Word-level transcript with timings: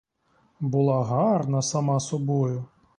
Була 0.59 1.03
гарна 1.03 1.61
сама 1.61 1.99
собою. 1.99 2.65